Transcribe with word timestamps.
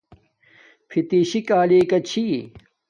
فتشی 0.89 1.41
کالی 1.49 1.81
کا 1.89 1.99
چھی 2.09 2.25